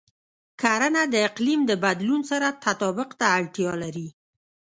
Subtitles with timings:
[0.61, 4.07] کرنه د اقلیم د بدلون سره تطابق ته اړتیا لري.